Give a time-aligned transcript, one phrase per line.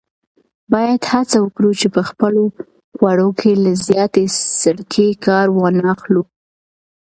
[0.71, 2.43] باید هڅه وکړو چې په خپلو
[2.95, 4.23] خوړو کې له زیاتې
[4.61, 6.21] سرکې کار وانخلو.